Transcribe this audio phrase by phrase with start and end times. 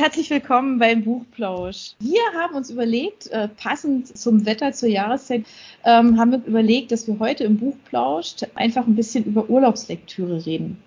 [0.00, 1.92] herzlich willkommen beim Buchplausch.
[1.98, 5.44] Wir haben uns überlegt, äh, passend zum Wetter zur Jahreszeit,
[5.84, 10.82] ähm, haben wir überlegt, dass wir heute im Buchplausch einfach ein bisschen über Urlaubslektüre reden.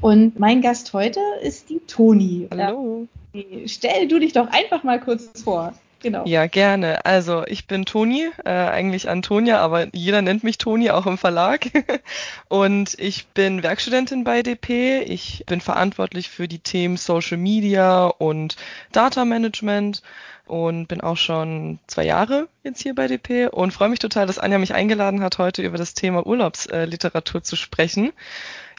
[0.00, 2.46] Und mein Gast heute ist die Toni.
[2.52, 3.08] Hallo.
[3.34, 5.74] Äh, stell du dich doch einfach mal kurz vor.
[6.02, 6.24] Genau.
[6.26, 7.04] Ja, gerne.
[7.04, 11.66] Also ich bin Toni, äh, eigentlich Antonia, aber jeder nennt mich Toni, auch im Verlag.
[12.48, 15.02] und ich bin Werkstudentin bei DP.
[15.06, 18.56] Ich bin verantwortlich für die Themen Social Media und
[18.90, 20.02] Data Management
[20.46, 24.38] und bin auch schon zwei Jahre jetzt hier bei DP und freue mich total, dass
[24.38, 28.12] Anja mich eingeladen hat, heute über das Thema Urlaubsliteratur zu sprechen.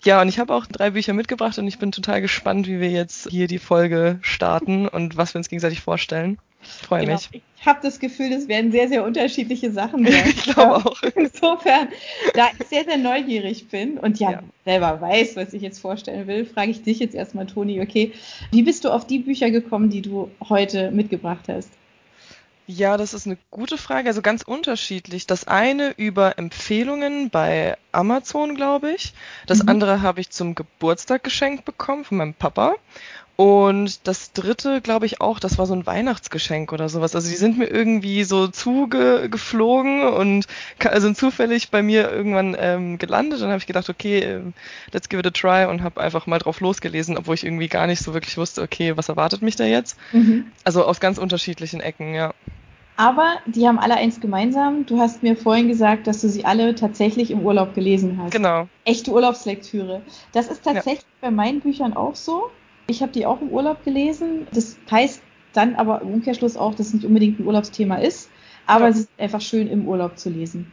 [0.04, 2.90] Ja, und ich habe auch drei Bücher mitgebracht und ich bin total gespannt, wie wir
[2.90, 6.38] jetzt hier die Folge starten und was wir uns gegenseitig vorstellen.
[6.64, 7.14] Freue genau.
[7.14, 7.30] mich.
[7.60, 10.24] Ich habe das Gefühl, es werden sehr, sehr unterschiedliche Sachen sein.
[10.26, 11.02] ich glaube auch.
[11.16, 11.88] Insofern,
[12.34, 16.28] da ich sehr, sehr neugierig bin und ja, ja, selber weiß, was ich jetzt vorstellen
[16.28, 18.12] will, frage ich dich jetzt erstmal, Toni, okay,
[18.52, 21.70] wie bist du auf die Bücher gekommen, die du heute mitgebracht hast?
[22.66, 24.08] Ja, das ist eine gute Frage.
[24.08, 25.28] Also ganz unterschiedlich.
[25.28, 29.14] Das eine über Empfehlungen bei Amazon, glaube ich.
[29.48, 29.70] Das mhm.
[29.70, 32.76] andere habe ich zum Geburtstag geschenkt bekommen von meinem Papa.
[33.36, 37.16] Und das dritte, glaube ich auch, das war so ein Weihnachtsgeschenk oder sowas.
[37.16, 40.46] Also die sind mir irgendwie so zugeflogen und
[40.98, 43.40] sind zufällig bei mir irgendwann ähm, gelandet.
[43.40, 44.54] Und dann habe ich gedacht, okay, ähm,
[44.92, 47.88] let's give it a try und habe einfach mal drauf losgelesen, obwohl ich irgendwie gar
[47.88, 49.98] nicht so wirklich wusste, okay, was erwartet mich da jetzt?
[50.12, 50.46] Mhm.
[50.64, 52.36] Also aus ganz unterschiedlichen Ecken, ja.
[52.98, 54.86] Aber die haben alle eins gemeinsam.
[54.86, 58.32] Du hast mir vorhin gesagt, dass du sie alle tatsächlich im Urlaub gelesen hast.
[58.32, 58.68] Genau.
[58.86, 60.04] Echte Urlaubslektüre.
[60.32, 61.30] Das ist tatsächlich ja.
[61.30, 62.52] bei meinen Büchern auch so.
[62.88, 64.48] Ich habe die auch im Urlaub gelesen.
[64.54, 65.22] Das heißt
[65.54, 68.30] dann aber im Umkehrschluss auch, dass es nicht unbedingt ein Urlaubsthema ist,
[68.66, 68.92] aber ja.
[68.92, 70.72] es ist einfach schön im Urlaub zu lesen.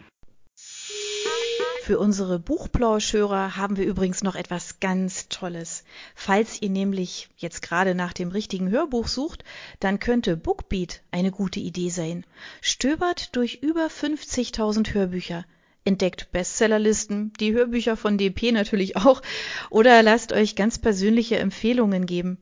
[1.82, 5.82] Für unsere Buchplauschhörer haben wir übrigens noch etwas ganz Tolles.
[6.14, 9.42] Falls ihr nämlich jetzt gerade nach dem richtigen Hörbuch sucht,
[9.80, 12.24] dann könnte Bookbeat eine gute Idee sein.
[12.60, 15.44] Stöbert durch über 50.000 Hörbücher
[15.84, 19.22] entdeckt Bestsellerlisten, die Hörbücher von DP natürlich auch,
[19.70, 22.38] oder lasst euch ganz persönliche Empfehlungen geben.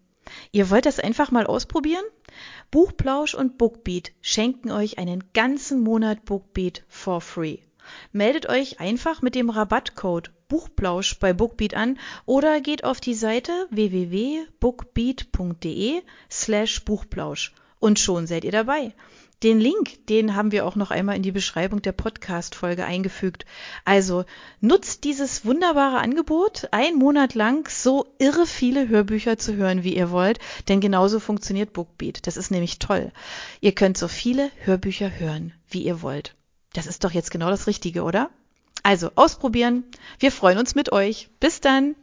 [0.53, 2.04] Ihr wollt das einfach mal ausprobieren?
[2.71, 7.59] Buchplausch und Bookbeat schenken euch einen ganzen Monat Bookbeat for free.
[8.12, 13.66] Meldet euch einfach mit dem Rabattcode Buchplausch bei Bookbeat an oder geht auf die Seite
[13.71, 18.93] www.bookbeat.de slash Buchplausch und schon seid ihr dabei.
[19.44, 23.47] Den Link, den haben wir auch noch einmal in die Beschreibung der Podcast-Folge eingefügt.
[23.84, 24.25] Also
[24.60, 30.10] nutzt dieses wunderbare Angebot, einen Monat lang so irre viele Hörbücher zu hören, wie ihr
[30.10, 32.27] wollt, denn genauso funktioniert Bookbeat.
[32.27, 33.12] Das ist nämlich toll.
[33.60, 36.34] Ihr könnt so viele Hörbücher hören, wie ihr wollt.
[36.72, 38.31] Das ist doch jetzt genau das Richtige, oder?
[38.82, 39.84] Also ausprobieren.
[40.19, 41.28] Wir freuen uns mit euch.
[41.38, 41.94] Bis dann.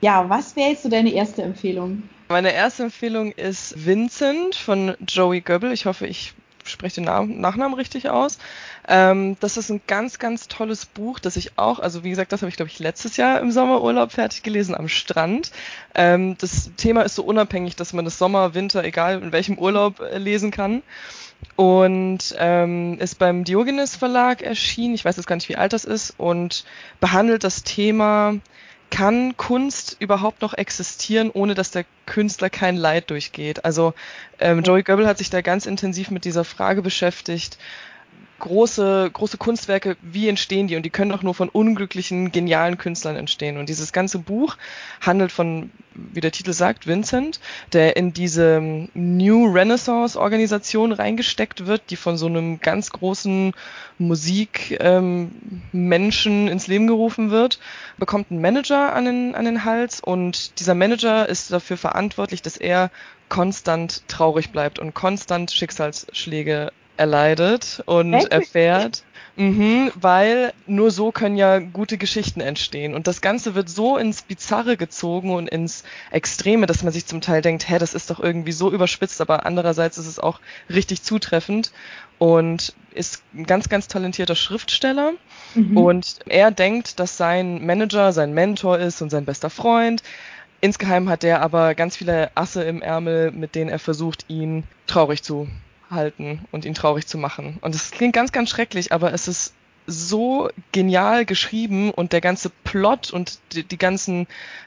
[0.00, 2.04] Ja, was wäre jetzt so deine erste Empfehlung?
[2.28, 5.72] Meine erste Empfehlung ist Vincent von Joey Goebbels.
[5.74, 8.38] Ich hoffe, ich spreche den Namen, Nachnamen richtig aus.
[8.88, 12.42] Ähm, das ist ein ganz, ganz tolles Buch, das ich auch, also wie gesagt, das
[12.42, 15.52] habe ich, glaube ich, letztes Jahr im Sommerurlaub fertig gelesen am Strand.
[15.94, 20.00] Ähm, das Thema ist so unabhängig, dass man das Sommer, Winter, egal in welchem Urlaub
[20.00, 20.82] äh, lesen kann.
[21.54, 24.94] Und ähm, ist beim Diogenes Verlag erschienen.
[24.94, 26.14] Ich weiß jetzt gar nicht, wie alt das ist.
[26.18, 26.64] Und
[26.98, 28.34] behandelt das Thema
[28.90, 33.64] kann Kunst überhaupt noch existieren, ohne dass der Künstler kein Leid durchgeht?
[33.64, 33.94] Also
[34.38, 37.58] ähm, Joey Goebbels hat sich da ganz intensiv mit dieser Frage beschäftigt,
[38.38, 40.76] große, große Kunstwerke, wie entstehen die?
[40.76, 43.56] Und die können doch nur von unglücklichen, genialen Künstlern entstehen.
[43.56, 44.56] Und dieses ganze Buch
[45.00, 47.40] handelt von, wie der Titel sagt, Vincent,
[47.72, 53.54] der in diese New Renaissance Organisation reingesteckt wird, die von so einem ganz großen
[53.98, 55.30] Musikmenschen
[56.46, 57.58] ähm, ins Leben gerufen wird,
[57.96, 62.56] bekommt einen Manager an den, an den Hals und dieser Manager ist dafür verantwortlich, dass
[62.56, 62.90] er
[63.28, 68.32] konstant traurig bleibt und konstant Schicksalsschläge erleidet und Echt?
[68.32, 69.02] erfährt.
[69.38, 72.94] Mhm, weil nur so können ja gute Geschichten entstehen.
[72.94, 77.20] Und das Ganze wird so ins Bizarre gezogen und ins Extreme, dass man sich zum
[77.20, 80.40] Teil denkt, hä, das ist doch irgendwie so überspitzt, aber andererseits ist es auch
[80.70, 81.70] richtig zutreffend
[82.18, 85.12] und ist ein ganz, ganz talentierter Schriftsteller.
[85.54, 85.76] Mhm.
[85.76, 90.02] Und er denkt, dass sein Manager sein Mentor ist und sein bester Freund.
[90.62, 95.22] Insgeheim hat er aber ganz viele Asse im Ärmel, mit denen er versucht, ihn traurig
[95.22, 95.46] zu
[95.90, 97.58] halten und ihn traurig zu machen.
[97.60, 99.54] Und es klingt ganz, ganz schrecklich, aber es ist
[99.86, 104.26] so genial geschrieben und der ganze Plot und die, die ganzen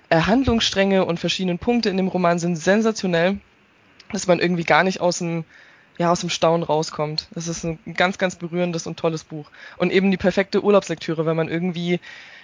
[0.10, 3.38] äh, Handlungsstränge und verschiedenen Punkte in dem Roman sind sensationell,
[4.12, 5.44] dass man irgendwie gar nicht aus dem
[6.00, 7.28] ja, aus dem Staunen rauskommt.
[7.32, 9.52] Das ist ein ganz, ganz berührendes und tolles Buch.
[9.76, 12.00] Und eben die perfekte Urlaubslektüre, wenn man irgendwie,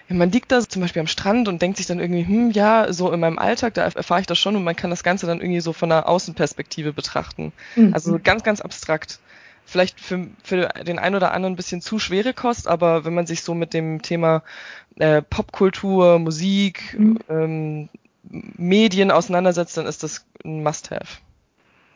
[0.09, 3.13] man liegt da zum Beispiel am Strand und denkt sich dann irgendwie, hm, ja, so
[3.13, 5.61] in meinem Alltag, da erfahre ich das schon und man kann das Ganze dann irgendwie
[5.61, 7.53] so von einer Außenperspektive betrachten.
[7.77, 7.93] Mhm.
[7.93, 9.19] Also ganz, ganz abstrakt.
[9.65, 13.25] Vielleicht für, für den einen oder anderen ein bisschen zu schwere Kost, aber wenn man
[13.25, 14.43] sich so mit dem Thema
[14.97, 17.19] äh, Popkultur, Musik, mhm.
[17.29, 17.89] ähm,
[18.29, 21.19] Medien auseinandersetzt, dann ist das ein Must-Have.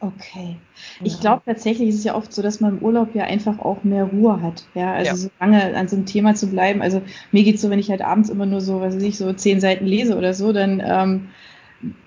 [0.02, 0.56] Okay.
[1.04, 3.84] Ich glaube tatsächlich ist es ja oft so, dass man im Urlaub ja einfach auch
[3.84, 4.64] mehr Ruhe hat.
[4.74, 5.16] Ja, also ja.
[5.16, 6.82] so lange an so einem Thema zu bleiben.
[6.82, 7.02] Also
[7.34, 9.60] mir geht's so, wenn ich halt abends immer nur so, was weiß ich, so zehn
[9.60, 11.30] Seiten lese oder so, dann, ähm,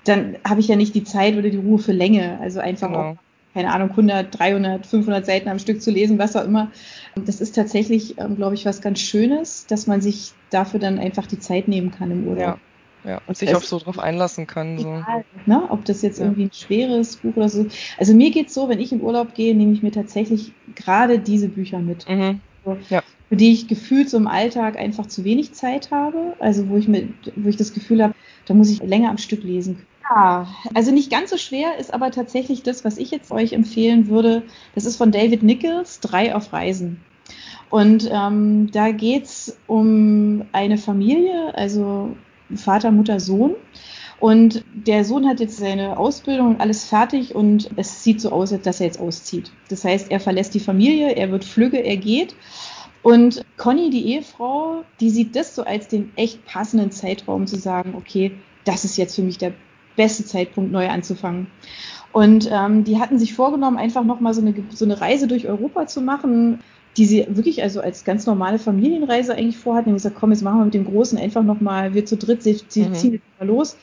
[0.04, 2.38] dann habe ich ja nicht die Zeit oder die Ruhe für Länge.
[2.40, 3.00] Also einfach genau.
[3.00, 3.16] auch,
[3.52, 6.70] keine Ahnung, 100, 300, 500 Seiten am Stück zu lesen, was auch immer.
[7.14, 11.26] Das ist tatsächlich, ähm, glaube ich, was ganz Schönes, dass man sich dafür dann einfach
[11.26, 12.38] die Zeit nehmen kann im Urlaub.
[12.42, 12.58] Ja.
[13.04, 14.78] Ja, und sich auch so drauf einlassen kann.
[14.78, 14.88] So.
[14.88, 15.62] Egal, ne?
[15.70, 16.26] Ob das jetzt ja.
[16.26, 17.66] irgendwie ein schweres Buch oder so.
[17.98, 21.48] Also mir geht's so, wenn ich in Urlaub gehe, nehme ich mir tatsächlich gerade diese
[21.48, 22.08] Bücher mit.
[22.08, 22.40] Mhm.
[22.64, 23.02] So, ja.
[23.28, 26.34] Für die ich gefühlt so im Alltag einfach zu wenig Zeit habe.
[26.38, 28.14] Also wo ich mit, wo ich das Gefühl habe,
[28.46, 29.84] da muss ich länger am Stück lesen.
[30.14, 34.08] Ja, also nicht ganz so schwer ist aber tatsächlich das, was ich jetzt euch empfehlen
[34.08, 34.42] würde.
[34.74, 37.00] Das ist von David Nichols, Drei auf Reisen.
[37.70, 42.14] Und ähm, da geht's um eine Familie, also
[42.56, 43.54] Vater, Mutter, Sohn.
[44.20, 48.54] Und der Sohn hat jetzt seine Ausbildung und alles fertig und es sieht so aus,
[48.62, 49.50] dass er jetzt auszieht.
[49.68, 52.36] Das heißt, er verlässt die Familie, er wird flügge, er geht.
[53.02, 57.94] Und Conny, die Ehefrau, die sieht das so als den echt passenden Zeitraum zu sagen,
[57.96, 58.32] okay,
[58.64, 59.54] das ist jetzt für mich der
[59.96, 61.48] beste Zeitpunkt, neu anzufangen.
[62.12, 65.86] Und ähm, die hatten sich vorgenommen, einfach nochmal so eine, so eine Reise durch Europa
[65.86, 66.60] zu machen,
[66.96, 69.86] die sie wirklich also als ganz normale Familienreise eigentlich vorhatten.
[69.86, 72.60] Haben gesagt, komm, jetzt machen wir mit dem Großen einfach nochmal, wir zu dritt, sie,
[72.68, 72.94] sie mhm.
[72.94, 73.76] ziehen jetzt mal los.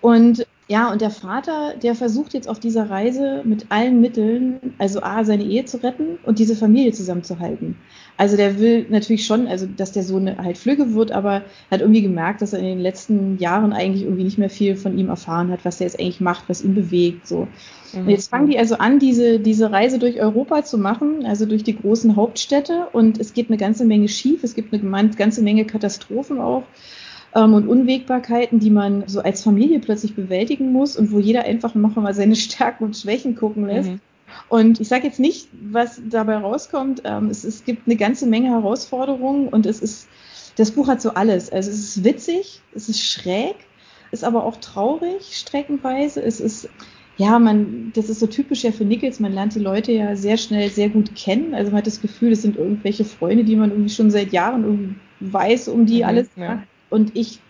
[0.00, 5.02] Und ja, und der Vater, der versucht jetzt auf dieser Reise mit allen Mitteln, also
[5.02, 7.76] A, seine Ehe zu retten und diese Familie zusammenzuhalten.
[8.16, 12.00] Also der will natürlich schon, also dass der Sohn halt flügge wird, aber hat irgendwie
[12.00, 15.50] gemerkt, dass er in den letzten Jahren eigentlich irgendwie nicht mehr viel von ihm erfahren
[15.50, 17.26] hat, was er jetzt eigentlich macht, was ihn bewegt.
[17.26, 17.48] So.
[17.92, 18.00] Mhm.
[18.00, 21.64] Und jetzt fangen die also an, diese, diese Reise durch Europa zu machen, also durch
[21.64, 25.66] die großen Hauptstädte und es geht eine ganze Menge schief, es gibt eine ganze Menge
[25.66, 26.62] Katastrophen auch
[27.34, 31.74] ähm, und Unwägbarkeiten, die man so als Familie plötzlich bewältigen muss und wo jeder einfach
[31.74, 33.90] noch mal seine Stärken und Schwächen gucken lässt.
[33.90, 34.00] Mhm.
[34.48, 37.02] Und ich sage jetzt nicht, was dabei rauskommt.
[37.04, 40.08] Ähm, es, es gibt eine ganze Menge Herausforderungen und es ist,
[40.56, 41.50] das Buch hat so alles.
[41.50, 43.56] Also es ist witzig, es ist schräg,
[44.10, 46.22] ist aber auch traurig streckenweise.
[46.22, 46.68] Es ist,
[47.16, 50.36] ja, man, das ist so typisch ja für Nichols, man lernt die Leute ja sehr
[50.36, 51.54] schnell sehr gut kennen.
[51.54, 54.64] Also man hat das Gefühl, es sind irgendwelche Freunde, die man irgendwie schon seit Jahren
[54.64, 56.28] irgendwie weiß, um die mhm, alles.
[56.36, 56.62] Ja.
[56.92, 57.40] Und ich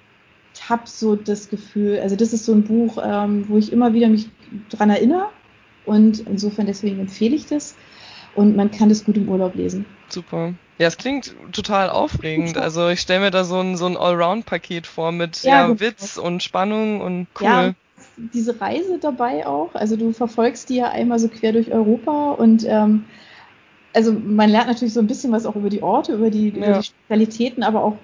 [0.69, 4.09] habe so das Gefühl, also das ist so ein Buch, ähm, wo ich immer wieder
[4.09, 4.29] mich
[4.71, 5.29] dran erinnere
[5.85, 7.75] und insofern deswegen empfehle ich das.
[8.37, 9.85] Und man kann das gut im Urlaub lesen.
[10.09, 10.55] Super.
[10.79, 12.56] Ja, es klingt total aufregend.
[12.56, 15.81] Also ich stelle mir da so ein, so ein Allround-Paket vor mit ja, ja genau.
[15.81, 17.47] Witz und Spannung und cool.
[17.47, 17.75] Ja,
[18.17, 19.75] diese Reise dabei auch.
[19.75, 23.05] Also du verfolgst die ja einmal so quer durch Europa und ähm,
[23.93, 26.56] also man lernt natürlich so ein bisschen was auch über die Orte, über die, ja.
[26.56, 27.99] über die Spezialitäten, aber auch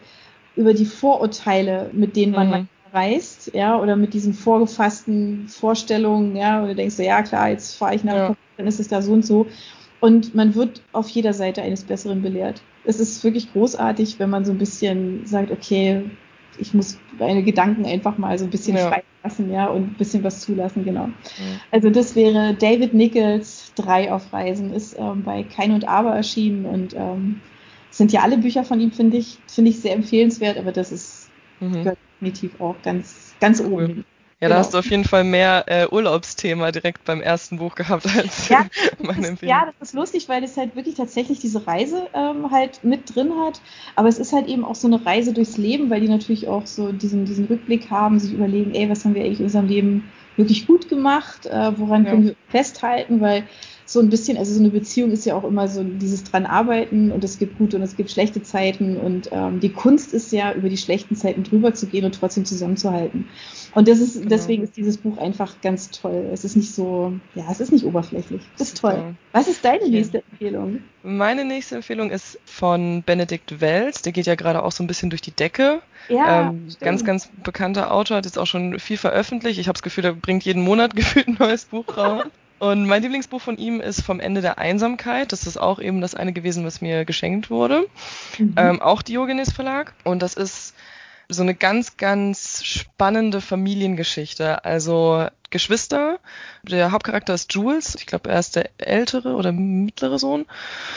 [0.59, 6.61] über die Vorurteile, mit denen man mhm reist, ja, oder mit diesen vorgefassten Vorstellungen, ja,
[6.61, 8.37] und du denkst so, ja klar, jetzt fahre ich nach, ja.
[8.57, 9.47] dann ist es da so und so.
[10.01, 12.63] Und man wird auf jeder Seite eines Besseren belehrt.
[12.85, 16.05] Es ist wirklich großartig, wenn man so ein bisschen sagt, okay,
[16.59, 18.89] ich muss meine Gedanken einfach mal so ein bisschen ja.
[18.89, 21.07] freilassen, ja, und ein bisschen was zulassen, genau.
[21.07, 21.61] Ja.
[21.73, 26.65] Also das wäre David Nichols, drei auf Reisen, ist ähm, bei Kein und Aber erschienen
[26.65, 27.41] und ähm,
[27.99, 31.29] sind ja alle Bücher von ihm, finde ich, finde ich sehr empfehlenswert, aber das ist
[31.61, 31.97] mhm.
[32.21, 33.85] definitiv auch ganz, ganz cool.
[33.85, 34.05] oben.
[34.41, 34.55] Ja, genau.
[34.55, 38.49] da hast du auf jeden Fall mehr äh, Urlaubsthema direkt beim ersten Buch gehabt als
[38.49, 38.67] ja,
[39.01, 39.51] meine Empfehlung.
[39.51, 43.33] Ja, das ist lustig, weil es halt wirklich tatsächlich diese Reise ähm, halt mit drin
[43.45, 43.61] hat.
[43.97, 46.67] Aber es ist halt eben auch so eine Reise durchs Leben, weil die natürlich auch
[46.67, 50.09] so diesen, diesen Rückblick haben, sich überlegen, ey, was haben wir eigentlich in unserem Leben
[50.37, 52.11] wirklich gut gemacht, äh, woran ja.
[52.13, 53.43] können wir festhalten, weil
[53.89, 57.11] so ein bisschen, also so eine Beziehung ist ja auch immer so dieses dran arbeiten
[57.11, 60.53] und es gibt gute und es gibt schlechte Zeiten und ähm, die Kunst ist ja,
[60.53, 63.27] über die schlechten Zeiten drüber zu gehen und trotzdem zusammenzuhalten.
[63.75, 64.29] Und das ist, genau.
[64.29, 66.29] deswegen ist dieses Buch einfach ganz toll.
[66.31, 68.43] Es ist nicht so, ja, es ist nicht oberflächlich.
[68.57, 69.15] Es ist toll.
[69.33, 70.83] Was ist deine nächste Empfehlung?
[71.03, 74.03] Meine nächste Empfehlung ist von Benedikt Wells.
[74.03, 75.81] Der geht ja gerade auch so ein bisschen durch die Decke.
[76.11, 79.59] Ja, ähm, ganz, ganz bekannter Autor, hat jetzt auch schon viel veröffentlicht.
[79.59, 82.27] Ich habe das Gefühl, er bringt jeden Monat gefühlt ein neues Buch raus.
[82.59, 85.33] Und mein Lieblingsbuch von ihm ist Vom Ende der Einsamkeit.
[85.33, 87.87] Das ist auch eben das eine gewesen, was mir geschenkt wurde.
[88.39, 88.55] Mhm.
[88.57, 89.95] Ähm, auch Diogenes Verlag.
[90.05, 90.75] Und das ist
[91.29, 94.65] so eine ganz, ganz spannende Familiengeschichte.
[94.65, 96.19] Also Geschwister.
[96.63, 97.95] Der Hauptcharakter ist Jules.
[97.95, 100.47] Ich glaube, er ist der ältere oder mittlere Sohn,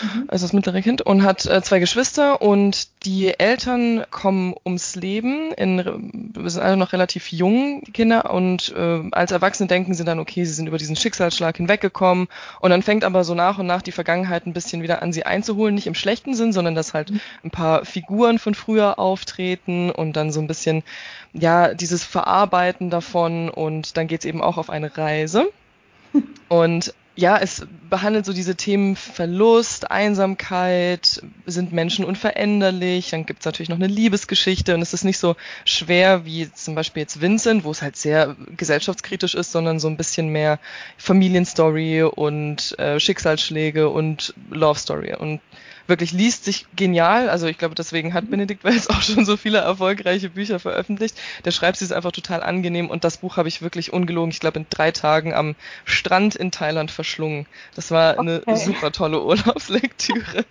[0.01, 0.25] mhm.
[0.27, 2.41] also das mittlere Kind, und hat äh, zwei Geschwister.
[2.41, 5.51] Und die Eltern kommen ums Leben.
[5.53, 8.31] In, wir sind alle noch relativ jung, die Kinder.
[8.33, 12.27] Und äh, als Erwachsene denken sie dann, okay, sie sind über diesen Schicksalsschlag hinweggekommen.
[12.59, 15.25] Und dann fängt aber so nach und nach die Vergangenheit ein bisschen wieder an, sie
[15.25, 15.75] einzuholen.
[15.75, 17.21] Nicht im schlechten Sinn, sondern dass halt mhm.
[17.45, 20.83] ein paar Figuren von früher auftreten und dann so ein bisschen,
[21.33, 23.49] ja, dieses Verarbeiten davon.
[23.49, 25.51] Und dann geht's eben eben auch auf eine Reise.
[26.49, 33.45] Und ja, es behandelt so diese Themen Verlust, Einsamkeit, sind Menschen unveränderlich, dann gibt es
[33.45, 37.65] natürlich noch eine Liebesgeschichte und es ist nicht so schwer wie zum Beispiel jetzt Vincent,
[37.65, 40.57] wo es halt sehr gesellschaftskritisch ist, sondern so ein bisschen mehr
[40.97, 45.13] Familienstory und äh, Schicksalsschläge und Love Story.
[45.13, 45.41] Und
[45.91, 47.29] wirklich liest sich genial.
[47.29, 51.19] Also ich glaube, deswegen hat Benedikt Wells auch schon so viele erfolgreiche Bücher veröffentlicht.
[51.45, 54.39] Der schreibt sie ist einfach total angenehm und das Buch habe ich wirklich ungelogen, ich
[54.39, 55.55] glaube, in drei Tagen am
[55.85, 57.45] Strand in Thailand verschlungen.
[57.75, 58.41] Das war okay.
[58.45, 60.45] eine super tolle Urlaubslektüre.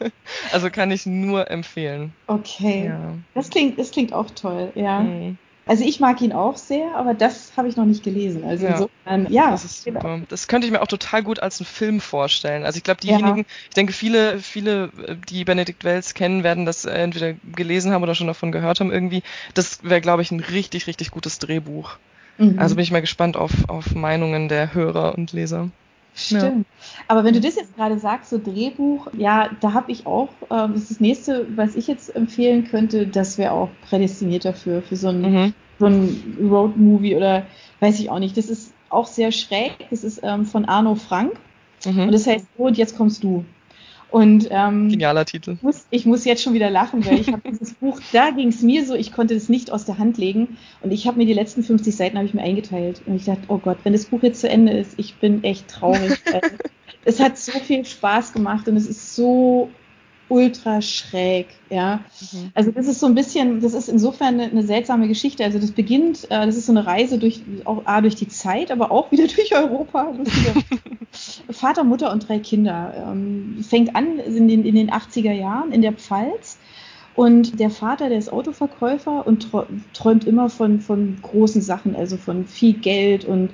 [0.52, 2.12] Also kann ich nur empfehlen.
[2.26, 2.87] Okay.
[2.87, 3.14] Ja.
[3.35, 5.00] Das klingt, das klingt auch toll, ja.
[5.00, 5.38] Mhm.
[5.71, 8.43] Also ich mag ihn auch sehr, aber das habe ich noch nicht gelesen.
[8.43, 8.73] Also ja.
[8.73, 9.53] insofern, ja.
[9.53, 10.00] Das ist super.
[10.00, 10.25] Genau.
[10.29, 12.65] Das könnte ich mir auch total gut als einen Film vorstellen.
[12.65, 13.45] Also ich glaube, diejenigen, ja.
[13.69, 14.91] ich denke, viele, viele,
[15.29, 19.23] die Benedikt Wells kennen, werden das entweder gelesen haben oder schon davon gehört haben irgendwie.
[19.55, 21.99] Das wäre, glaube ich, ein richtig, richtig gutes Drehbuch.
[22.37, 22.59] Mhm.
[22.59, 25.69] Also bin ich mal gespannt auf, auf Meinungen der Hörer und Leser.
[26.21, 26.67] Stimmt.
[26.67, 26.95] Ja.
[27.09, 30.69] Aber wenn du das jetzt gerade sagst, so Drehbuch, ja, da habe ich auch, äh,
[30.69, 34.97] das ist das nächste, was ich jetzt empfehlen könnte, das wäre auch prädestiniert dafür, für
[34.97, 35.55] so ein, mhm.
[35.79, 37.47] so ein Road-Movie oder
[37.81, 38.37] weiß ich auch nicht.
[38.37, 39.73] Das ist auch sehr schräg.
[39.91, 41.33] Das ist ähm, von Arno Frank.
[41.87, 42.03] Mhm.
[42.03, 43.45] Und das heißt, oh, und jetzt kommst du.
[44.11, 45.52] Und ähm, genialer Titel.
[45.52, 48.49] Ich muss, ich muss jetzt schon wieder lachen, weil ich habe dieses Buch, da ging
[48.49, 51.26] es mir so, ich konnte es nicht aus der Hand legen und ich habe mir
[51.26, 54.07] die letzten 50 Seiten habe ich mir eingeteilt und ich dachte, oh Gott, wenn das
[54.07, 56.19] Buch jetzt zu Ende ist, ich bin echt traurig.
[57.05, 59.71] es hat so viel Spaß gemacht und es ist so
[60.31, 62.01] ultra schräg, ja.
[62.33, 62.53] Mhm.
[62.55, 65.45] Also das ist so ein bisschen, das ist insofern eine, eine seltsame Geschichte.
[65.45, 68.71] Also das beginnt, äh, das ist so eine Reise durch, auch A, durch die Zeit,
[68.71, 70.15] aber auch wieder durch Europa.
[71.51, 72.95] Vater, Mutter und drei Kinder.
[73.09, 76.59] Ähm, fängt an in den, in den 80er Jahren in der Pfalz.
[77.17, 79.49] Und der Vater, der ist Autoverkäufer und
[79.93, 83.51] träumt immer von, von großen Sachen, also von viel Geld und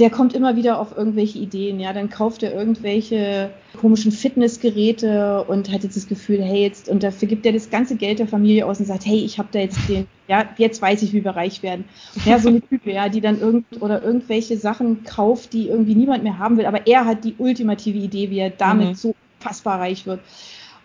[0.00, 1.78] der kommt immer wieder auf irgendwelche Ideen.
[1.78, 7.02] Ja, dann kauft er irgendwelche komischen Fitnessgeräte und hat jetzt das Gefühl, hey, jetzt, und
[7.02, 9.58] dafür gibt er das ganze Geld der Familie aus und sagt, hey, ich habe da
[9.58, 11.84] jetzt den, ja, jetzt weiß ich, wie wir reich werden.
[12.24, 16.24] Ja, so eine Type, ja, die dann irgend oder irgendwelche Sachen kauft, die irgendwie niemand
[16.24, 18.94] mehr haben will, aber er hat die ultimative Idee, wie er damit mhm.
[18.94, 20.20] so fassbar reich wird.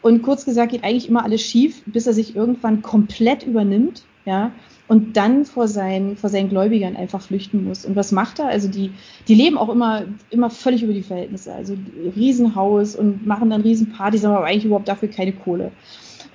[0.01, 4.51] Und kurz gesagt geht eigentlich immer alles schief, bis er sich irgendwann komplett übernimmt, ja,
[4.87, 7.85] und dann vor seinen, vor seinen Gläubigern einfach flüchten muss.
[7.85, 8.47] Und was macht er?
[8.47, 8.91] Also die,
[9.27, 11.53] die leben auch immer, immer völlig über die Verhältnisse.
[11.53, 11.75] Also
[12.15, 15.71] Riesenhaus und machen dann Riesenpartys, haben aber eigentlich überhaupt dafür keine Kohle.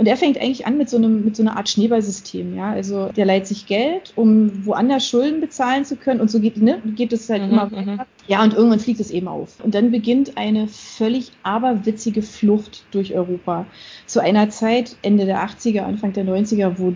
[0.00, 2.70] Und er fängt eigentlich an mit so einem, mit so einer Art Schneeballsystem, ja.
[2.70, 6.22] Also der leiht sich Geld, um woanders Schulden bezahlen zu können.
[6.22, 7.92] Und so geht, ne, geht es halt mhm, immer weiter.
[7.92, 8.00] Mhm.
[8.26, 9.62] Ja, und irgendwann fliegt es eben auf.
[9.62, 13.66] Und dann beginnt eine völlig aberwitzige Flucht durch Europa.
[14.06, 16.94] Zu einer Zeit, Ende der 80er, Anfang der 90er, wo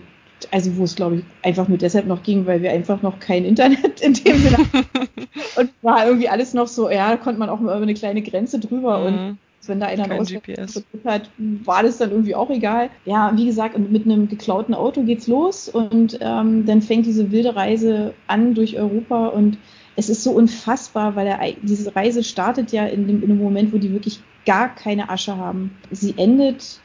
[0.51, 3.45] also wo es glaube ich einfach nur deshalb noch ging, weil wir einfach noch kein
[3.45, 4.57] Internet in dem Sinne
[5.57, 8.21] und war irgendwie alles noch so, ja, da konnte man auch mal über eine kleine
[8.21, 9.05] Grenze drüber mhm.
[9.05, 9.37] und
[9.67, 12.89] wenn da einer ein GPS hat, war das dann irgendwie auch egal.
[13.05, 17.55] Ja, wie gesagt, mit einem geklauten Auto geht's los und ähm, dann fängt diese wilde
[17.55, 19.57] Reise an durch Europa und
[19.95, 23.73] es ist so unfassbar, weil er, diese Reise startet ja in dem, in dem Moment,
[23.73, 25.75] wo die wirklich gar keine Asche haben.
[25.89, 26.79] Sie endet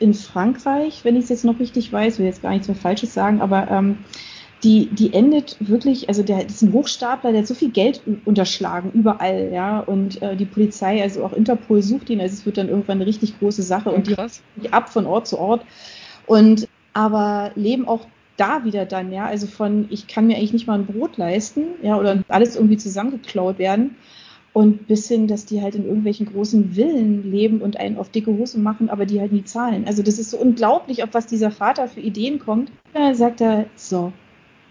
[0.00, 3.14] in Frankreich, wenn ich es jetzt noch richtig weiß, will jetzt gar nichts mehr Falsches
[3.14, 3.98] sagen, aber ähm,
[4.64, 8.02] die, die endet wirklich, also der das ist ein Hochstapler, der hat so viel Geld
[8.24, 12.58] unterschlagen, überall, ja, und äh, die Polizei, also auch Interpol sucht ihn, also es wird
[12.58, 15.64] dann irgendwann eine richtig große Sache oh, und die ab von Ort zu Ort
[16.26, 20.66] und aber leben auch da wieder dann, ja, also von ich kann mir eigentlich nicht
[20.66, 23.96] mal ein Brot leisten, ja, oder alles irgendwie zusammengeklaut werden
[24.52, 28.32] und bis hin, dass die halt in irgendwelchen großen Villen leben und einen auf dicke
[28.36, 29.84] Hose machen, aber die halt nie zahlen.
[29.86, 32.72] Also das ist so unglaublich, auf was dieser Vater für Ideen kommt.
[32.92, 34.12] Da sagt er, so,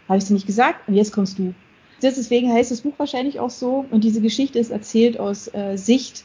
[0.07, 1.53] habe ich dir nicht gesagt und jetzt kommst du.
[2.01, 6.23] Deswegen heißt das Buch wahrscheinlich auch so und diese Geschichte ist erzählt aus äh, Sicht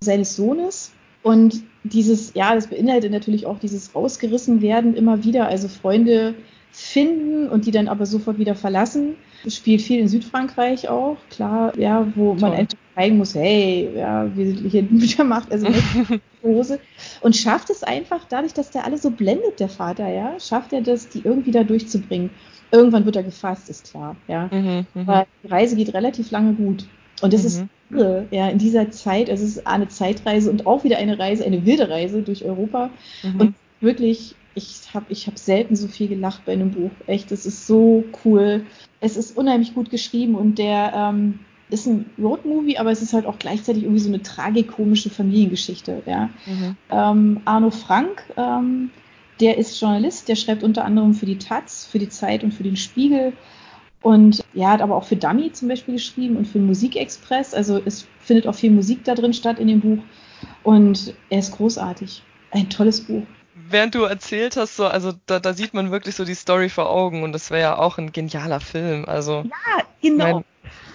[0.00, 5.68] seines Sohnes und dieses, ja, das beinhaltet natürlich auch dieses rausgerissen werden immer wieder, also
[5.68, 6.34] Freunde
[6.70, 9.14] finden und die dann aber sofort wieder verlassen.
[9.44, 12.40] Es spielt viel in Südfrankreich auch, klar, ja, wo Toll.
[12.40, 15.66] man einfach zeigen muss, hey, ja, wie hier Bücher macht, also
[16.42, 16.78] Hose.
[17.20, 20.80] Und schafft es einfach, dadurch, dass der alle so blendet, der Vater, ja, schafft er
[20.80, 22.30] das, die irgendwie da durchzubringen.
[22.70, 24.48] Irgendwann wird er gefasst, ist klar, ja.
[24.52, 25.08] Mhm, mhm.
[25.08, 26.86] Aber die Reise geht relativ lange gut.
[27.22, 27.46] Und das mhm.
[27.46, 31.44] ist irre, ja, in dieser Zeit, es ist eine Zeitreise und auch wieder eine Reise,
[31.44, 32.90] eine wilde Reise durch Europa.
[33.22, 33.40] Mhm.
[33.40, 36.90] Und wirklich, ich habe ich hab selten so viel gelacht bei einem Buch.
[37.06, 38.64] Echt, es ist so cool.
[39.00, 41.40] Es ist unheimlich gut geschrieben und der ähm,
[41.74, 46.02] ist ein Roadmovie, aber es ist halt auch gleichzeitig irgendwie so eine tragikomische Familiengeschichte.
[46.06, 46.30] Ja.
[46.46, 46.76] Mhm.
[46.90, 48.90] Ähm, Arno Frank, ähm,
[49.40, 52.62] der ist Journalist, der schreibt unter anderem für die Taz, für die Zeit und für
[52.62, 53.32] den Spiegel.
[54.00, 57.54] Und ja, hat aber auch für Dummy zum Beispiel geschrieben und für Musikexpress.
[57.54, 60.02] Also es findet auch viel Musik da drin statt in dem Buch.
[60.62, 62.22] Und er ist großartig.
[62.50, 63.22] Ein tolles Buch.
[63.54, 66.90] Während du erzählt hast, so, also da, da sieht man wirklich so die Story vor
[66.90, 69.04] Augen und das wäre ja auch ein genialer Film.
[69.06, 70.24] Also, ja, genau.
[70.34, 70.44] Mein,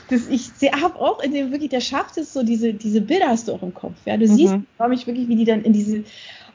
[0.10, 3.48] das, ich habe auch in dem wirklich, der schafft es so, diese, diese Bilder hast
[3.48, 3.96] du auch im Kopf.
[4.06, 4.18] Ja?
[4.18, 4.36] Du mhm.
[4.36, 6.04] siehst, glaube ich, wirklich, wie die dann in diese,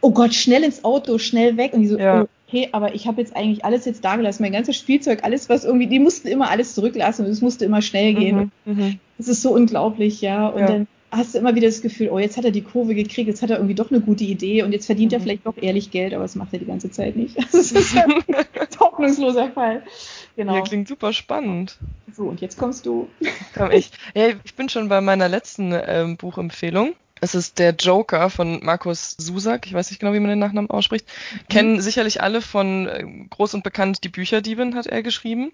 [0.00, 2.22] oh Gott, schnell ins Auto, schnell weg und die so, ja.
[2.22, 5.48] oh, okay, aber ich habe jetzt eigentlich alles jetzt da gelassen, mein ganzes Spielzeug, alles,
[5.48, 8.52] was irgendwie, die mussten immer alles zurücklassen und es musste immer schnell gehen.
[8.64, 8.98] Mhm, mhm.
[9.18, 10.48] das ist so unglaublich, ja.
[10.48, 10.66] Und ja.
[10.66, 13.42] dann hast du immer wieder das Gefühl, oh, jetzt hat er die Kurve gekriegt, jetzt
[13.42, 15.16] hat er irgendwie doch eine gute Idee und jetzt verdient mhm.
[15.16, 17.36] er vielleicht doch ehrlich Geld, aber das macht er die ganze Zeit nicht.
[17.38, 18.12] Also das ist ein
[18.80, 19.82] hoffnungsloser Fall.
[20.36, 20.56] Genau.
[20.56, 21.78] Ja, klingt super spannend.
[22.14, 23.08] So, und jetzt kommst du.
[23.54, 23.90] Komm ich.
[24.14, 26.94] Ja, ich bin schon bei meiner letzten ähm, Buchempfehlung.
[27.24, 29.66] Es ist der Joker von Markus Susak.
[29.66, 31.06] Ich weiß nicht genau, wie man den Nachnamen ausspricht.
[31.08, 31.48] Mhm.
[31.48, 35.50] Kennen sicherlich alle von äh, groß und bekannt die Bücherdiebin hat er geschrieben.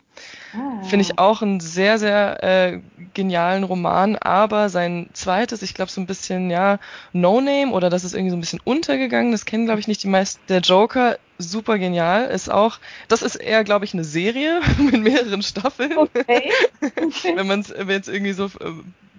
[0.53, 0.83] Ah.
[0.83, 2.81] Finde ich auch einen sehr, sehr äh,
[3.15, 4.17] genialen Roman.
[4.17, 6.81] Aber sein zweites, ich glaube so ein bisschen, ja,
[7.13, 9.31] No Name oder das ist irgendwie so ein bisschen untergegangen.
[9.31, 10.41] Das kennen, glaube ich, nicht die meisten.
[10.49, 12.31] Der Joker super genial.
[12.31, 15.97] Ist auch, das ist eher, glaube ich, eine Serie mit mehreren Staffeln.
[15.97, 16.51] Okay.
[16.81, 17.13] okay.
[17.37, 18.73] Wenn man es jetzt irgendwie so äh,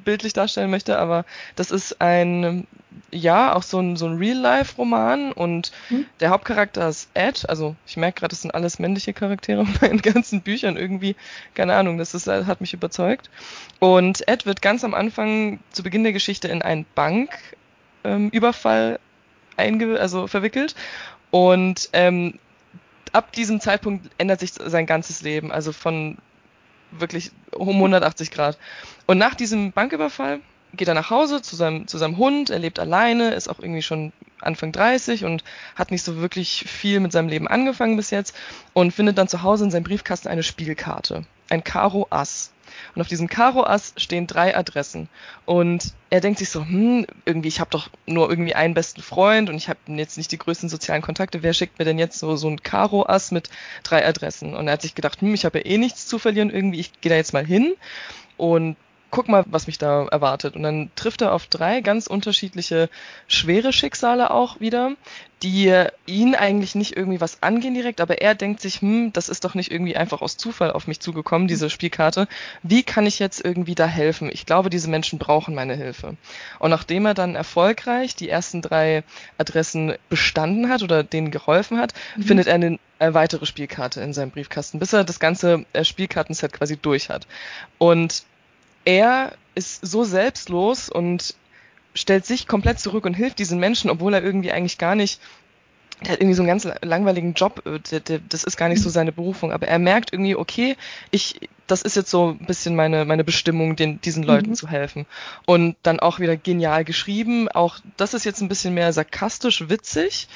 [0.04, 2.68] bildlich darstellen möchte, aber das ist ein,
[3.12, 6.06] ja, auch so ein, so ein Real-Life-Roman und mhm.
[6.20, 10.02] der Hauptcharakter ist Ed, also ich merke gerade, das sind alles männliche Charaktere bei den
[10.02, 11.16] ganzen Büchern irgendwie,
[11.54, 13.30] keine Ahnung, das ist, hat mich überzeugt.
[13.80, 16.86] Und Ed wird ganz am Anfang, zu Beginn der Geschichte, in einen
[18.04, 19.00] Banküberfall
[19.58, 20.76] ähm, also verwickelt
[21.32, 22.40] und ähm,
[23.14, 26.18] ab diesem Zeitpunkt ändert sich sein ganzes Leben, also von
[26.92, 28.58] wirklich um 180 Grad.
[29.06, 30.40] Und nach diesem Banküberfall
[30.74, 33.82] geht er nach Hause zu seinem, zu seinem Hund, er lebt alleine, ist auch irgendwie
[33.82, 35.44] schon Anfang 30 und
[35.76, 38.36] hat nicht so wirklich viel mit seinem Leben angefangen bis jetzt
[38.74, 41.26] und findet dann zu Hause in seinem Briefkasten eine Spielkarte.
[41.50, 42.52] Ein Karo Ass.
[42.96, 45.10] Und auf diesem Karo-Ass stehen drei Adressen.
[45.46, 49.50] Und er denkt sich so, hm, irgendwie, ich habe doch nur irgendwie einen besten Freund
[49.50, 51.44] und ich habe jetzt nicht die größten sozialen Kontakte.
[51.44, 53.50] Wer schickt mir denn jetzt so, so ein Karo-Ass mit
[53.84, 54.56] drei Adressen?
[54.56, 57.00] Und er hat sich gedacht, hm, ich habe ja eh nichts zu verlieren irgendwie, ich
[57.02, 57.74] gehe da jetzt mal hin
[58.38, 58.76] und
[59.12, 60.56] guck mal, was mich da erwartet.
[60.56, 62.90] Und dann trifft er auf drei ganz unterschiedliche
[63.28, 64.94] schwere Schicksale auch wieder,
[65.44, 65.74] die
[66.06, 69.56] ihn eigentlich nicht irgendwie was angehen direkt, aber er denkt sich, hm, das ist doch
[69.56, 72.28] nicht irgendwie einfach aus Zufall auf mich zugekommen, diese Spielkarte.
[72.62, 74.30] Wie kann ich jetzt irgendwie da helfen?
[74.32, 76.16] Ich glaube, diese Menschen brauchen meine Hilfe.
[76.60, 79.04] Und nachdem er dann erfolgreich die ersten drei
[79.38, 82.24] Adressen bestanden hat oder denen geholfen hat, mhm.
[82.24, 86.78] findet er eine weitere Spielkarte in seinem Briefkasten, bis er das ganze äh, Spielkartenset quasi
[86.78, 87.26] durch hat.
[87.80, 88.26] Und
[88.86, 91.36] er ist so selbstlos und
[91.94, 95.20] stellt sich komplett zurück und hilft diesen Menschen, obwohl er irgendwie eigentlich gar nicht
[96.02, 99.12] der hat irgendwie so einen ganz langweiligen Job, äh, das ist gar nicht so seine
[99.12, 100.76] Berufung, aber er merkt irgendwie, okay,
[101.12, 104.56] ich, das ist jetzt so ein bisschen meine, meine Bestimmung, den, diesen Leuten mhm.
[104.56, 105.06] zu helfen.
[105.46, 110.28] Und dann auch wieder genial geschrieben, auch das ist jetzt ein bisschen mehr sarkastisch witzig,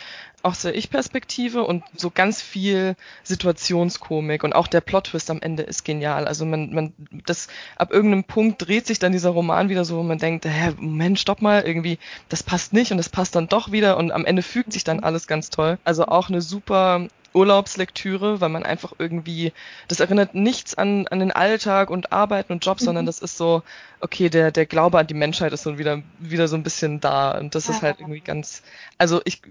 [0.46, 5.84] aus der Ich-Perspektive und so ganz viel Situationskomik und auch der Plot-Twist am Ende ist
[5.84, 6.28] genial.
[6.28, 6.94] Also man, man,
[7.26, 10.74] das, ab irgendeinem Punkt dreht sich dann dieser Roman wieder so, wo man denkt, hä,
[10.78, 11.98] Moment, stopp mal, irgendwie,
[12.30, 15.00] das passt nicht und das passt dann doch wieder und am Ende fügt sich dann
[15.00, 15.80] alles ganz toll.
[15.84, 19.52] Also auch eine super Urlaubslektüre, weil man einfach irgendwie,
[19.88, 22.86] das erinnert nichts an, an den Alltag und Arbeiten und Job, mhm.
[22.86, 23.64] sondern das ist so,
[24.00, 27.38] okay, der, der Glaube an die Menschheit ist so wieder, wieder so ein bisschen da
[27.38, 28.64] und das ist halt irgendwie ganz,
[28.98, 29.42] also ich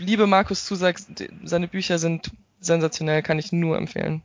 [0.00, 0.98] liebe Markus Zusack,
[1.44, 4.22] seine Bücher sind sensationell, kann ich nur empfehlen.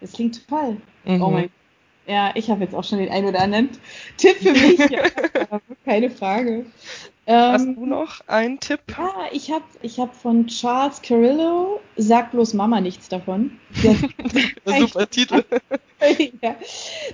[0.00, 0.78] Das klingt toll.
[1.04, 1.22] Mhm.
[1.22, 1.50] Oh mein
[2.06, 3.70] ja, ich habe jetzt auch schon den einen oder anderen
[4.16, 4.78] Tipp für mich.
[4.78, 5.02] ja,
[5.84, 6.66] keine Frage.
[7.26, 8.80] Hast ähm, du noch einen Tipp?
[8.98, 13.60] Ja, ich habe ich hab von Charles Carillo Sag bloß Mama nichts davon.
[14.64, 15.44] Super Titel.
[16.42, 16.56] ja,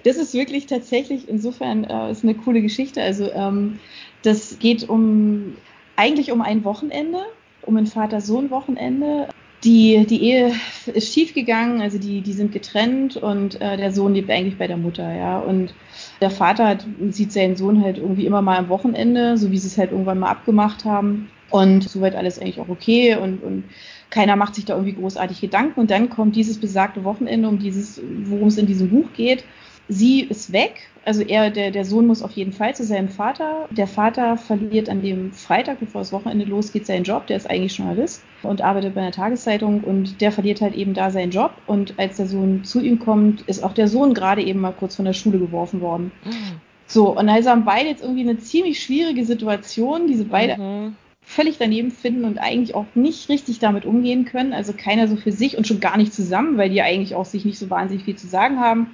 [0.04, 3.02] das ist wirklich tatsächlich, insofern äh, ist eine coole Geschichte.
[3.02, 3.78] Also ähm,
[4.22, 5.58] das geht um
[5.96, 7.26] eigentlich um ein Wochenende
[7.66, 9.28] um ein Vater-Sohn-Wochenende.
[9.64, 10.52] die, die Ehe
[10.86, 14.76] ist schiefgegangen, also die, die sind getrennt und äh, der Sohn lebt eigentlich bei der
[14.76, 15.38] Mutter, ja.
[15.38, 15.74] Und
[16.20, 19.68] der Vater hat, sieht seinen Sohn halt irgendwie immer mal am Wochenende, so wie sie
[19.68, 21.30] es halt irgendwann mal abgemacht haben.
[21.48, 23.64] Und soweit alles eigentlich auch okay und, und
[24.10, 25.78] keiner macht sich da irgendwie großartig Gedanken.
[25.78, 29.44] Und dann kommt dieses besagte Wochenende, um dieses, worum es in diesem Buch geht.
[29.88, 33.68] Sie ist weg, also er, der, der Sohn muss auf jeden Fall zu seinem Vater.
[33.70, 37.28] Der Vater verliert an dem Freitag, bevor das Wochenende losgeht, seinen Job.
[37.28, 41.12] Der ist eigentlich Journalist und arbeitet bei einer Tageszeitung und der verliert halt eben da
[41.12, 41.52] seinen Job.
[41.68, 44.96] Und als der Sohn zu ihm kommt, ist auch der Sohn gerade eben mal kurz
[44.96, 46.10] von der Schule geworfen worden.
[46.24, 46.60] Mhm.
[46.88, 50.08] So, und also haben beide jetzt irgendwie eine ziemlich schwierige Situation.
[50.08, 50.96] Diese beide mhm
[51.28, 54.52] völlig daneben finden und eigentlich auch nicht richtig damit umgehen können.
[54.52, 57.44] Also keiner so für sich und schon gar nicht zusammen, weil die eigentlich auch sich
[57.44, 58.92] nicht so wahnsinnig viel zu sagen haben.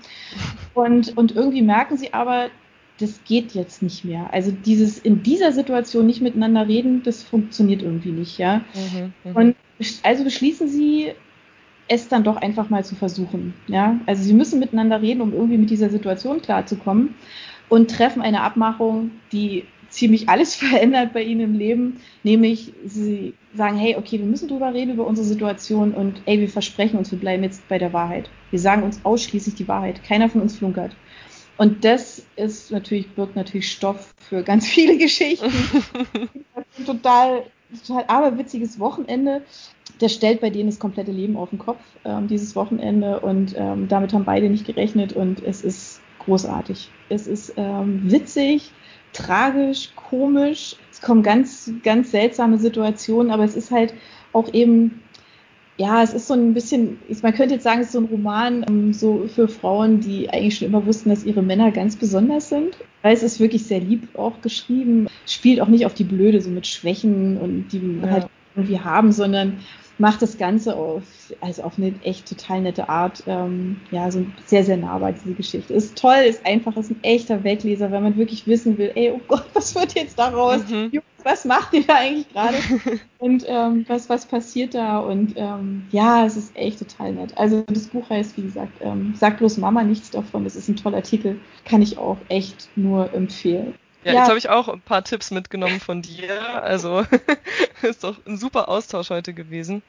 [0.73, 2.49] Und, und irgendwie merken sie aber,
[2.99, 4.33] das geht jetzt nicht mehr.
[4.33, 8.63] Also dieses in dieser Situation nicht miteinander reden, das funktioniert irgendwie nicht, ja.
[8.75, 9.41] Mhm, mh.
[9.41, 9.57] Und
[10.03, 11.13] also beschließen sie,
[11.89, 14.01] es dann doch einfach mal zu versuchen, ja.
[14.07, 17.15] Also sie müssen miteinander reden, um irgendwie mit dieser Situation klarzukommen
[17.69, 23.77] und treffen eine Abmachung, die ziemlich alles verändert bei ihnen im Leben, nämlich sie sagen,
[23.77, 27.19] hey, okay, wir müssen drüber reden über unsere Situation und ey, wir versprechen uns, wir
[27.19, 28.31] bleiben jetzt bei der Wahrheit.
[28.51, 30.03] Wir sagen uns ausschließlich die Wahrheit.
[30.03, 30.97] Keiner von uns flunkert.
[31.59, 35.53] Und das ist natürlich, birgt natürlich Stoff für ganz viele Geschichten.
[36.87, 37.45] total,
[37.87, 39.43] total aberwitziges Wochenende.
[40.01, 43.21] Der stellt bei denen das komplette Leben auf den Kopf, ähm, dieses Wochenende.
[43.21, 46.91] Und ähm, damit haben beide nicht gerechnet und es ist großartig.
[47.09, 48.73] Es ist ähm, witzig,
[49.13, 50.77] tragisch, komisch.
[50.91, 53.95] Es kommen ganz, ganz seltsame Situationen, aber es ist halt
[54.33, 55.03] auch eben,
[55.77, 58.65] ja, es ist so ein bisschen, man könnte jetzt sagen, es ist so ein Roman
[58.69, 62.77] ähm, so für Frauen, die eigentlich schon immer wussten, dass ihre Männer ganz besonders sind.
[63.03, 66.51] Weil es ist wirklich sehr lieb auch geschrieben, spielt auch nicht auf die Blöde, so
[66.51, 68.11] mit Schwächen und die ja.
[68.11, 69.59] halt irgendwie haben, sondern
[69.99, 71.03] macht das Ganze auf,
[71.41, 75.75] also auf eine echt total nette Art, ähm, ja, so sehr, sehr nahbar, diese Geschichte.
[75.75, 79.21] Ist toll, ist einfach, ist ein echter Wegleser, wenn man wirklich wissen will, ey, oh
[79.29, 80.67] Gott, was wird jetzt daraus?
[80.69, 80.91] Mhm.
[80.93, 82.57] Jungs, was macht ihr da eigentlich gerade?
[83.19, 84.99] und ähm, was, was passiert da?
[84.99, 87.37] Und ähm, ja, es ist echt total nett.
[87.37, 90.45] Also das Buch heißt, wie gesagt, ähm, Sag bloß Mama nichts davon.
[90.45, 91.37] Das ist ein toller Titel.
[91.65, 93.75] Kann ich auch echt nur empfehlen.
[94.05, 96.63] Ja, ja, jetzt habe ich auch ein paar Tipps mitgenommen von dir.
[96.63, 97.05] Also
[97.83, 99.83] ist doch ein super Austausch heute gewesen.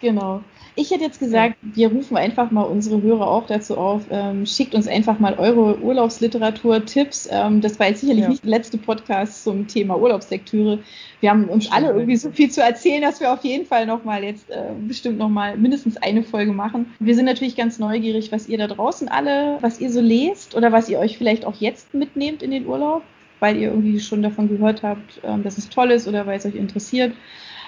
[0.00, 0.42] Genau.
[0.76, 4.02] Ich hätte jetzt gesagt, wir rufen einfach mal unsere Hörer auch dazu auf.
[4.10, 7.28] Ähm, schickt uns einfach mal eure Urlaubsliteratur-Tipps.
[7.30, 8.30] Ähm, das war jetzt sicherlich ja.
[8.30, 10.78] nicht der letzte Podcast zum Thema Urlaubslektüre.
[11.20, 14.24] Wir haben uns alle irgendwie so viel zu erzählen, dass wir auf jeden Fall nochmal
[14.24, 16.94] jetzt äh, bestimmt nochmal mindestens eine Folge machen.
[16.98, 20.72] Wir sind natürlich ganz neugierig, was ihr da draußen alle, was ihr so lest oder
[20.72, 23.02] was ihr euch vielleicht auch jetzt mitnehmt in den Urlaub
[23.40, 26.46] weil ihr irgendwie schon davon gehört habt, ähm, dass es toll ist oder weil es
[26.46, 27.14] euch interessiert.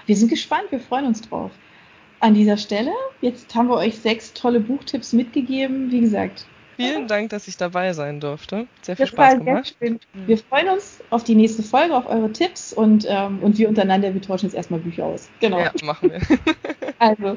[0.07, 1.51] Wir sind gespannt, wir freuen uns drauf.
[2.21, 5.91] An dieser Stelle, jetzt haben wir euch sechs tolle Buchtipps mitgegeben.
[5.91, 8.67] Wie gesagt, Vielen Dank, dass ich dabei sein durfte.
[8.83, 9.77] Sehr viel das Spaß gemacht.
[9.81, 9.99] Mhm.
[10.27, 14.13] Wir freuen uns auf die nächste Folge, auf eure Tipps und, ähm, und wir untereinander,
[14.15, 15.29] wir tauschen jetzt erstmal Bücher aus.
[15.41, 15.61] Genau.
[15.61, 16.21] Ja, machen wir.
[16.99, 17.37] also,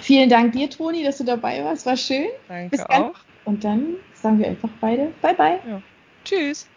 [0.00, 1.86] vielen Dank dir, Toni, dass du dabei warst.
[1.86, 2.26] War schön.
[2.48, 3.14] Danke auch.
[3.44, 5.60] Und dann sagen wir einfach beide Bye-bye.
[5.66, 5.82] Ja.
[6.24, 6.68] Tschüss.